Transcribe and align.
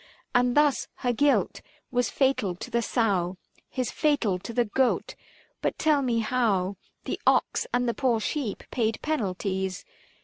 And 0.33 0.57
thus 0.57 0.87
her 1.05 1.13
guilt 1.13 1.61
was 1.91 2.09
fatal 2.09 2.55
to 2.55 2.71
the 2.71 2.81
sow; 2.81 3.37
His 3.69 3.91
fatal 3.91 4.39
to 4.39 4.51
the 4.51 4.65
goat; 4.65 5.13
but 5.61 5.77
tell 5.77 6.01
me 6.01 6.21
how 6.21 6.77
390 7.05 7.05
The 7.05 7.21
ox, 7.27 7.67
and 7.71 7.87
the 7.87 7.93
poor 7.93 8.19
sheep 8.19 8.63
paid 8.71 8.99
penalties 9.03 9.85